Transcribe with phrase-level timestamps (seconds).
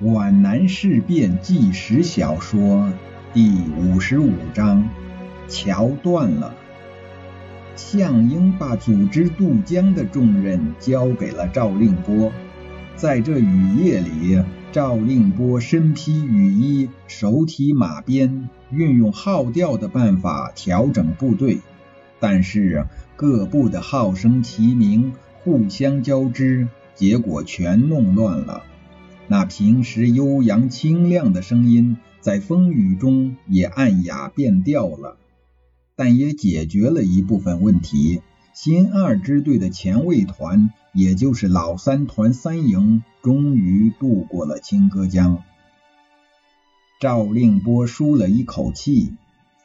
[0.00, 2.92] 皖南事变纪实小说
[3.34, 4.88] 第五十五章：
[5.48, 6.54] 桥断了。
[7.74, 12.30] 项英把组织渡江的重任交给了赵令波。
[12.94, 14.40] 在这雨夜里，
[14.70, 21.58] 赵令波身披雨衣，手提马鞭，运用号调的办法调整部队。
[22.20, 22.86] 但是
[23.16, 25.12] 各部的号声齐鸣，
[25.42, 28.62] 互相交织，结果全弄乱了。
[29.30, 35.18] 那平时悠扬清亮的声音，在风雨中也暗哑变调了，
[35.96, 38.22] 但也解决了一部分问题。
[38.54, 45.44] 新二支队的前卫团，也就是老三团三营，终于渡过了清歌江。
[46.98, 49.12] 赵令波舒了一口气，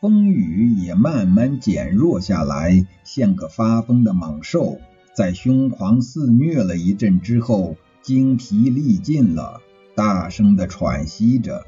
[0.02, 4.80] 风雨也慢慢减弱下来，像个发疯的猛兽，
[5.16, 7.78] 在凶狂肆虐了一阵之后。
[8.04, 9.62] 精疲力尽了，
[9.96, 11.66] 大声的喘息着。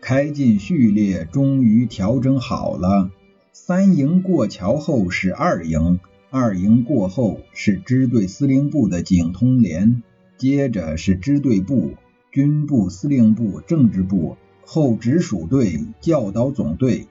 [0.00, 3.10] 开进序列终于调整好了。
[3.52, 10.02] 三营过桥后是二营，二营过后是支队司令部的警通连，
[10.36, 11.94] 接着是支队部、
[12.32, 17.06] 军部司令部、政治部、后直属队、教导总队。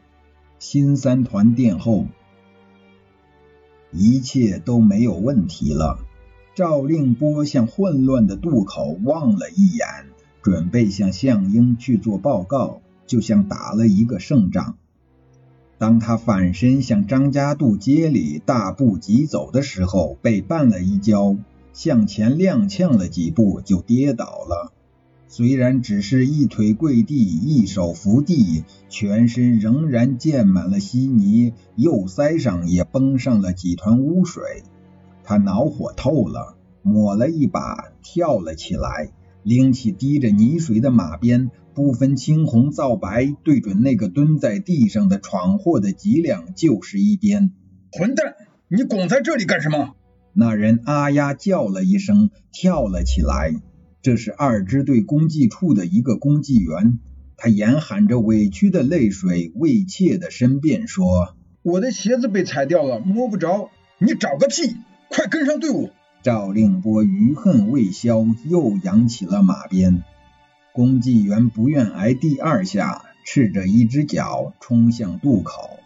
[0.57, 2.07] 新三团殿后，
[3.93, 5.99] 一切都没有问题了。
[6.59, 9.87] 赵令波向混乱的渡口望了一眼，
[10.41, 14.75] 准备向项英去做报告，就像打了一个胜仗。
[15.77, 21.37] 当他反身向张家渡街里大步疾走的时候，被绊了一跤，
[21.71, 24.73] 向前踉跄了几步就跌倒了。
[25.29, 34.63] 虽然只是一腿跪地，一手扶地，全身仍然溅满了稀泥，右腮上也崩上了几团污水。
[35.29, 39.11] 他恼火透了，抹了一把，跳了起来，
[39.43, 47.51] 拎起滴着泥水的马鞭，不分青红皂白，对准那个蹲在地上的闯祸的脊梁就是一鞭。
[47.91, 48.33] 混蛋，
[48.69, 49.93] 你拱在这里干什么？
[50.33, 53.53] 那人啊呀叫了一声，跳了起来。
[54.01, 56.97] 这是二支队公祭处的一个公祭员，
[57.37, 63.69] 他眼含着委屈的泪水，畏怯的申辩说：“我的鞋子被踩掉了，摸不着。
[63.99, 64.75] 你找个屁！”
[65.09, 65.89] 快跟上队伍！
[66.21, 70.03] 赵令波余恨未消，又扬起了马鞭。
[70.71, 75.79] 公祭员不愿挨第二下，赤着一只脚冲向渡口。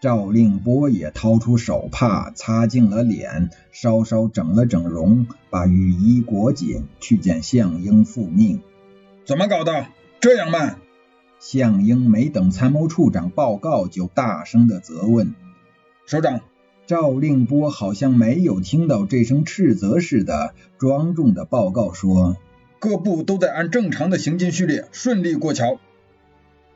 [0.00, 8.62] 赵令波也掏出手帕擦净了脸，稍稍整了整容，把雨衣裹紧，去见项英复命。
[9.26, 9.86] 怎么搞的？
[10.20, 10.78] 这样慢？
[11.40, 15.34] 项英没等参谋处长报告，就大声的责问
[16.06, 16.40] ：“首长。”
[16.88, 22.38] 赵令波好像没有听到这声斥责似的，庄重的报告说
[22.80, 25.78] ：“各部都在按正常的行进序列顺利过桥。”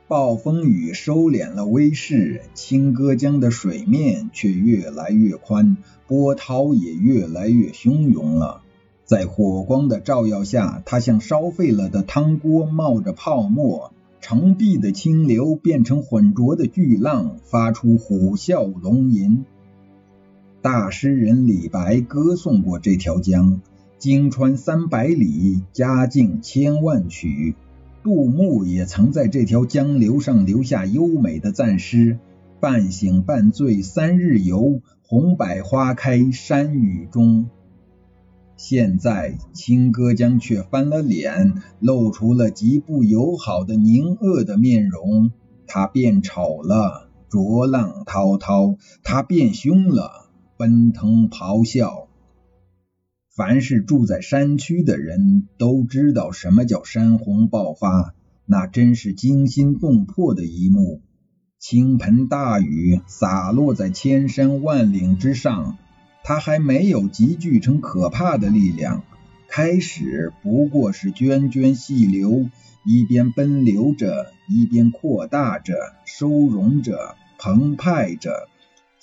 [0.07, 8.61] 暴风雨收敛了威势，清歌江的水面却越来越宽，波涛也越来越汹涌了。
[9.05, 13.91] 在火光的照耀下，它像烧沸了的汤锅，冒着泡沫；
[14.21, 19.45] 澄碧的清流变成浑浊的巨浪，发出虎啸龙吟。
[20.63, 23.59] 大诗人李白歌颂过这条江
[23.99, 27.55] ：“经穿三百里，嘉靖千万曲。”
[28.01, 32.17] 杜牧也曾在这条江流上留下优美的赞诗
[32.61, 37.49] ：“半醒半醉三日游，红百花开山雨中。”
[38.55, 45.31] 现在清歌江却翻了脸，露出了极不友好的凝恶的面容。
[45.67, 50.22] 它变丑了，浊浪滔滔；它变凶了。
[50.63, 52.07] 奔腾咆哮，
[53.35, 58.15] 凡是住在山区的人都知道什么叫山洪爆发，
[58.45, 61.01] 那真是惊心动魄的一幕。
[61.59, 65.77] 倾盆大雨洒落在千山万岭之上，
[66.23, 69.03] 它还没有集聚成可怕的力量，
[69.49, 72.45] 开始不过是涓涓细流，
[72.85, 75.75] 一边奔流着，一边扩大着、
[76.05, 78.47] 收容着、澎湃着。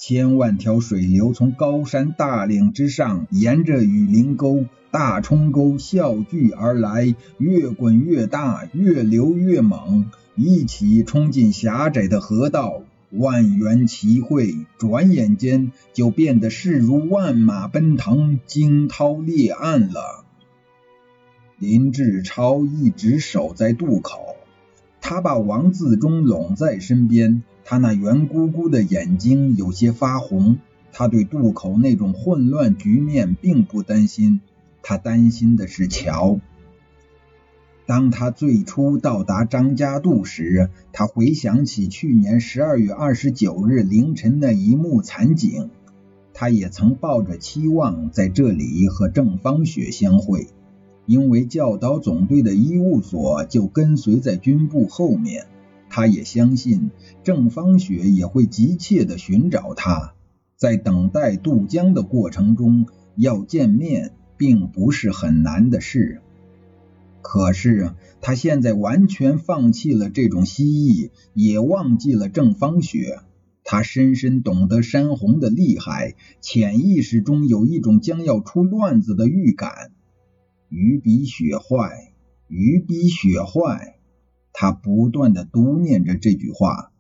[0.02, 12.81] 千万条水流从高山大岭之上，沿着雨林沟、大冲沟笑聚而来，越滚越大，越流越猛，一起冲进狭窄的河道。
[13.11, 20.25] 万源齐汇，转眼间就变得势如万马奔腾，惊涛裂岸了。
[21.58, 24.37] 林志超一直守在渡口，
[25.11, 27.43] 他把王自忠拢在身边。
[27.65, 30.59] 他那圆鼓鼓的眼睛有些发红，
[30.93, 34.41] 他对渡口那种混乱局面并不担心，
[34.83, 36.39] 他担心的是桥。
[37.87, 45.71] 当他最初到达张家渡时，他回想起去年十二月二十九日凌晨那一幕惨景。
[46.33, 50.47] 他也曾抱着期望在这里和郑芳雪相会，
[51.11, 55.49] 因为教导总队的医务所就跟随在军部后面。
[55.89, 56.93] 他也相信
[57.25, 60.15] 郑芳雪也会急切地寻找他。
[60.55, 62.87] 在等待渡江的过程中，
[63.17, 66.21] 要见面并不是很难的事。
[67.23, 67.91] 可是
[68.21, 73.19] 他现在完全放弃了这种希冀，也忘记了郑芳雪。
[73.65, 79.91] 他深深懂得山洪的厉害，潜意识中有一种将要出乱子的预感。
[80.72, 82.12] 鱼比雪坏，
[82.46, 83.96] 鱼比雪坏。
[84.52, 86.93] 他不断的读念着这句话。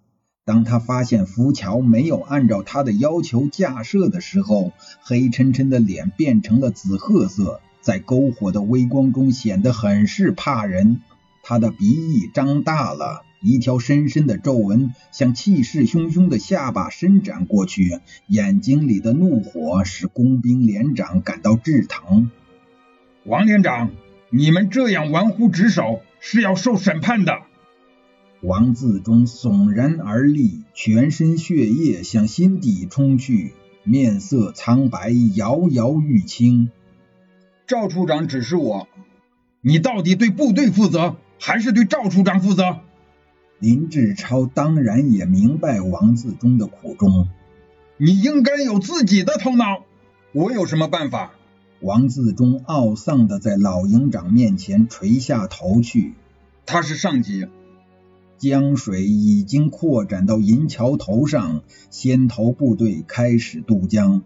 [0.44, 11.00] 当他发现浮桥没有按照他的要求架设的时候，黑沉沉的脸变成了紫褐色，在篝火的微光中显得很是怕人。
[11.44, 13.22] 他的鼻翼张大了。
[13.42, 22.30] 一条深深的皱纹向气势汹汹的下巴伸展过去，眼睛里的怒火使工兵连长感到炙疼。
[23.30, 23.92] 王连长，
[24.28, 27.42] 你们这样玩忽职守是要受审判的。
[28.40, 33.54] 王自忠悚然而立，全身血液向心底冲去，
[33.84, 36.72] 面色苍白，摇摇欲倾。
[37.68, 38.88] 赵处长指示我，
[39.60, 42.80] 你到底对部队负责，还是对赵处长负责？
[43.60, 47.28] 林志超当然也明白王自忠的苦衷，
[47.96, 49.84] 你应该有自己的头脑，
[50.32, 51.30] 我有什么办法？
[51.80, 56.14] 王自忠懊丧的在老营长面前垂下头去。
[56.66, 57.48] 他是上级。
[58.36, 64.22] 江水已经扩展到银桥头上，先头部队开始渡江。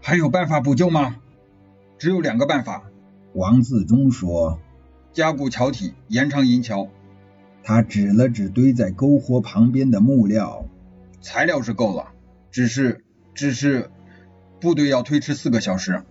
[0.00, 1.16] 还有办法补救吗？
[1.98, 2.84] 只有两个办法。
[3.34, 4.58] 王自忠说：
[5.12, 6.88] 加固桥体，延长银桥。
[7.62, 10.64] 他指了指堆在篝火旁边的木料，
[11.20, 12.12] 材料是够了，
[12.50, 13.04] 只是，
[13.34, 13.90] 只是
[14.60, 16.02] 部队要推迟四个小时，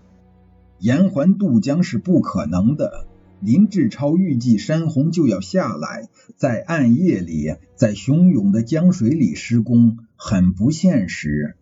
[0.80, 3.08] 延缓渡江是不可能的。
[3.40, 11.56] 林志超预计山洪就要下来，在暗夜里，在汹涌的江水里施工，很不现实。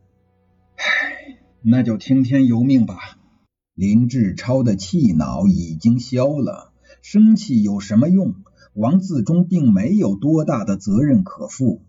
[0.77, 3.19] 唉，那就听天由命吧。
[3.73, 6.71] 林志超的气恼已经消了，
[7.01, 8.35] 生气有什么用？
[8.73, 11.81] 王自忠并没有多大的责任可负。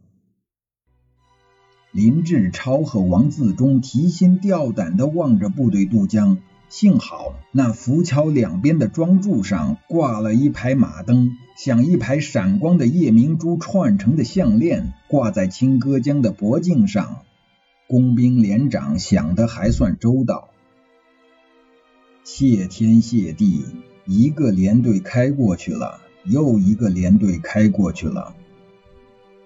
[1.93, 6.39] 林志超和王自忠提心吊胆地望着部队渡江，
[6.69, 17.23] 幸好那浮桥两边的桩柱上挂了一排马灯，像一排闪光的夜明珠串成的项链，挂在清歌江的脖颈上。
[17.89, 20.49] 工兵连长想的还算周到。
[22.25, 23.65] 谢天谢地，
[24.05, 26.01] 一个连队开过去了。
[26.25, 28.35] 又一个连队开过去了，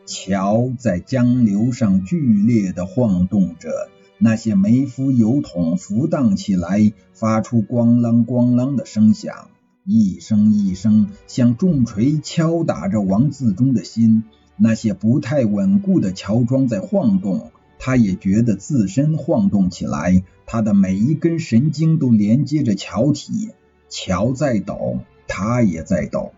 [0.06, 3.90] 桥在江流上剧烈的晃动着，
[4.22, 9.48] 那些煤夫油桶浮荡起来，发出咣啷咣啷的声响，
[9.86, 14.24] 一声一声像重锤敲打着王自忠的心。
[14.58, 23.52] 那些不太稳固的桥桩在晃动，他也觉得自身晃动起来，他的每一根神经都连接着桥体，
[23.88, 26.32] 桥在抖，他也在抖。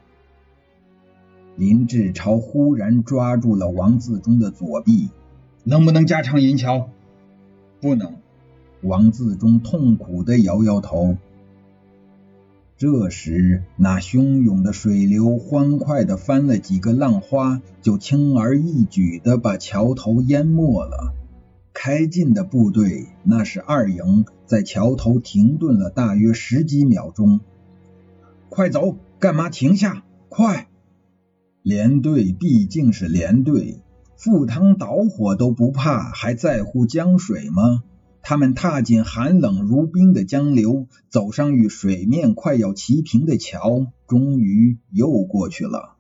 [1.57, 5.11] 林志超忽然抓住了王自忠的左臂，
[5.65, 6.91] 能不能加长银桥？
[7.83, 8.15] 不能。
[8.81, 11.19] 王自忠痛苦的摇摇头。
[12.77, 21.13] 这时，那汹涌的水流欢快的翻了几个浪花，就轻而易举的把桥头淹没了。
[21.75, 27.41] 开进的部队，那是二营，在桥头停顿了大约十几秒钟。
[28.49, 28.97] 快走！
[29.19, 30.05] 干嘛停下？
[30.29, 30.69] 快！
[31.63, 33.82] 连队毕竟是连队，
[34.23, 37.83] 赴汤蹈火都不怕，还在乎江水吗？
[38.23, 45.97] 他们踏进寒冷如冰的江流，走上与水面快要齐平的桥，终于又过去了。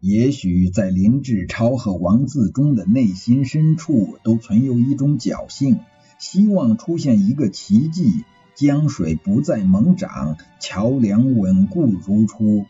[0.00, 5.80] 也许在林志超和王自忠的内心深处，都存有一种侥幸，
[6.18, 12.64] 希望出现一个奇迹，江水不再猛涨，桥梁稳固如初。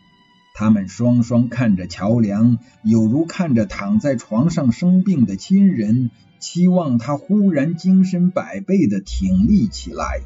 [0.53, 10.21] 他们双双看着桥梁，有如看着躺在床上生病的亲人，期望他忽然精神百倍的挺立起来。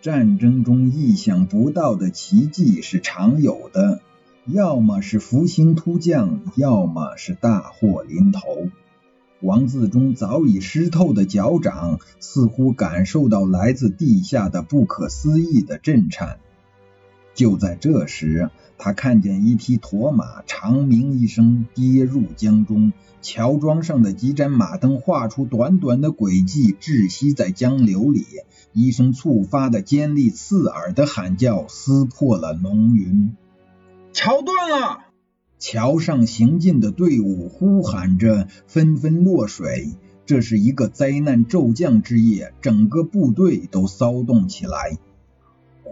[0.00, 4.00] 战争中意想不到的奇迹是常有的，
[4.46, 8.68] 要么是福星突降，要么是大祸临头。
[9.40, 16.38] 王自忠早已湿透的脚掌似乎感受到来自地下的不可思议的震颤。
[17.34, 22.92] 就在这时，他看见一匹驼马长鸣一声，跌入江中。
[23.22, 28.26] 桥桩上的几盏马灯画出短短的轨迹，窒息在江流里。
[28.72, 33.36] 一声猝发的尖利刺耳的喊叫撕破了浓云。
[34.12, 35.04] 桥断了！
[35.58, 39.92] 桥上行进的队伍呼喊着，纷纷落水。
[40.26, 44.98] 这是一个灾难骤降之夜，整个部队都骚动起来。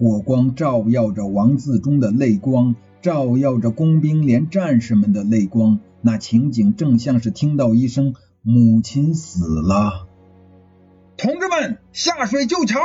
[0.00, 5.78] 火光照耀着王自忠的泪光，照耀着工兵连战士们的泪光。
[6.00, 10.09] 那情景正像是听到一声“母亲死了”，
[11.19, 12.80] 同志们下水救桥。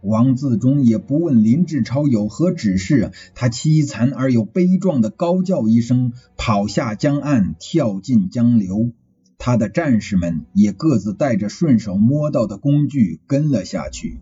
[0.00, 8.92] 王自忠也不问林志超有何指示，他凄惨而又悲壮的高叫一声，跑下江岸，跳进江流。
[9.36, 14.20] 他的战士们也各自带着顺手摸到的工具跟了下去。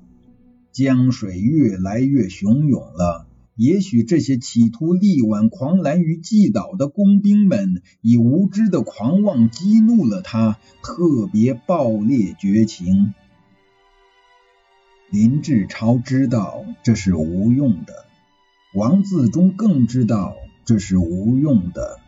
[0.72, 3.26] 江水越来越汹涌了。
[3.54, 13.12] 也许这些企图力挽狂澜于既倒的工兵们，以无知的狂妄激怒了他，特别暴烈绝情。
[15.10, 18.06] 林志超知道这是无用的，
[18.74, 22.00] 王自忠更知道这是无用的。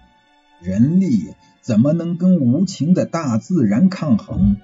[0.62, 4.56] 人力怎么能跟无情的大自然抗衡？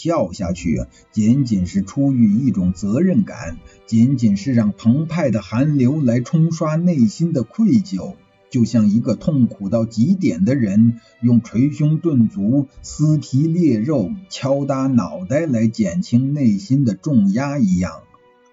[0.00, 8.14] 跳下去，仅仅是出于一种责任感，仅仅是让澎湃的寒流来冲刷内心的愧疚，
[8.48, 18.02] 就像一个痛苦到极点的人用捶胸顿足、撕皮裂肉、敲打脑袋来减轻内心的重压一样。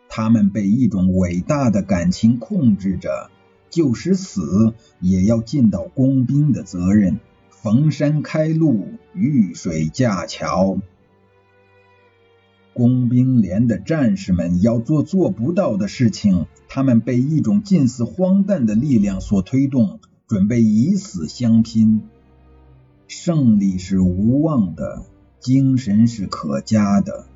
[0.10, 3.30] 他们被一种伟大的感情控制着，
[3.70, 7.20] 就使死也要尽到工兵的责任，
[7.52, 10.80] 逢山开路，遇水架桥。
[12.76, 22.02] 工兵连的战士们要做做不到的事情，他们被一种近似荒诞的力量所推动，准备以死相拼。
[23.08, 25.06] 胜利是无望的，
[25.40, 27.28] 精神是可嘉的。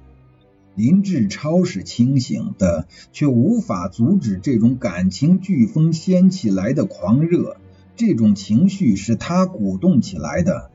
[0.75, 7.55] 林志超是清醒的，却无法阻止这种感情飓风掀起来的狂热。
[7.95, 10.69] 这种情绪是他鼓动起来的。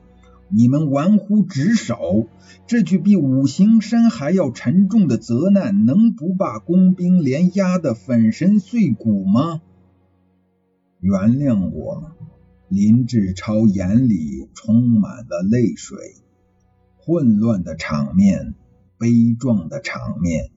[0.49, 2.27] 你们玩忽职守，
[2.67, 9.61] 这句比五行山还要沉重的责难，能不把工兵连压得粉身碎骨吗？
[10.99, 12.11] 原谅我，
[12.69, 15.97] 林志超眼里充满了泪水。
[16.97, 18.53] 混乱的场面，
[18.97, 20.51] 悲壮的场面。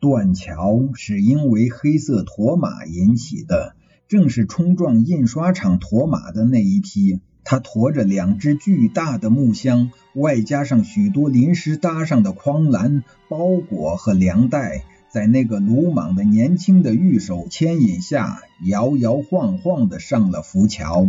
[0.00, 3.76] 断桥是因为黑色驼马引起的，
[4.08, 7.20] 正是冲撞印刷厂驼马的那一批。
[7.44, 21.08] 他驮着两只巨大的木箱，外加上许多临时搭上的筐篮、包裹和粮袋，在那个鲁莽的年轻的御手牵引下，摇摇晃晃地上了浮桥。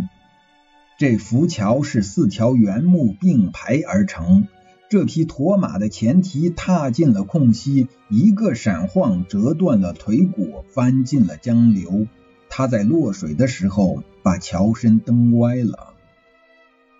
[0.98, 4.46] 这浮桥是四条原木并排而成。
[4.90, 12.06] 这匹驼马的前蹄踏进了空隙，一个闪晃折断了腿骨，翻进了江流。
[12.48, 15.93] 他在落水的时候，把桥身蹬歪了。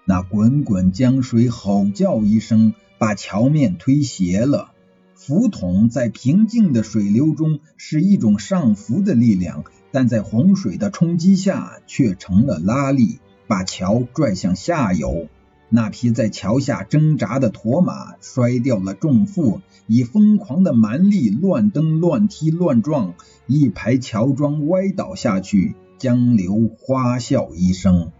[0.06, 4.72] 那滚滚江水吼叫一声，把桥面推斜了。
[5.14, 15.28] 浮筒在平静的水流中是一种上浮的力量，但在洪水的冲击下却成了拉力，把桥拽向下游。
[15.70, 23.14] 那匹在桥下挣扎的驼马摔掉了重负，以疯狂的蛮力乱蹬、乱踢、乱撞，
[23.46, 28.12] 一排桥桩歪倒下去，江流哗笑一声。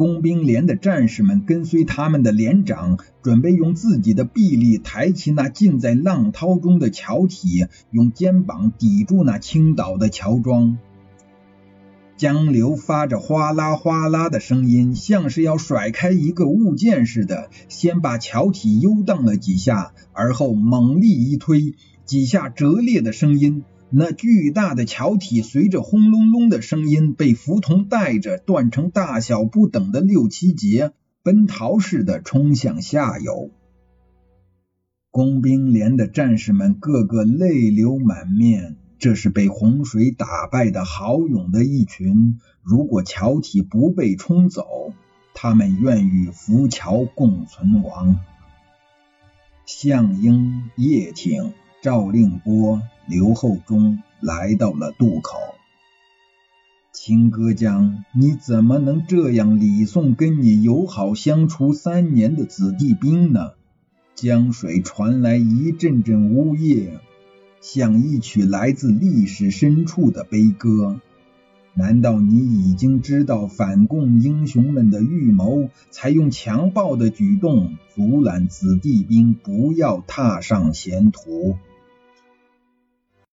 [0.00, 10.78] 工兵连的战士们跟随他们的连长，准备用自己的臂力抬起那浸在浪涛中的桥体，用肩膀抵住那倾倒的桥桩。
[12.16, 21.74] 江流发着哗啦哗啦的声音，像是要甩开一个物件似的，先把桥体悠荡了几下，而后猛力一推，
[22.06, 23.64] 几下折裂的声音。
[23.92, 30.92] 那巨大的桥体随着轰隆隆的声音被浮筒带着断成大小不等的六七节，
[31.24, 33.50] 奔逃似的冲向下游。
[35.10, 42.38] 工兵连的战士们个个泪流满面，这是被洪水打败的豪勇的一群。
[42.62, 44.92] 如果桥体不被冲走，
[45.34, 48.20] 他们愿与浮桥共存亡。
[49.66, 52.82] 项英、叶挺、赵令波。
[53.06, 55.36] 刘厚忠来到了渡口。
[56.92, 63.52] 青歌江，你怎么能这样礼送跟你友好相处三年的子弟兵呢？
[64.14, 67.00] 江水传来一阵阵呜咽。
[67.60, 71.00] 像一曲来自历史深处的悲歌。
[71.74, 81.56] 难道你已经知道反共英雄们的预谋，才用强暴的举动阻拦子弟兵不要踏上前途？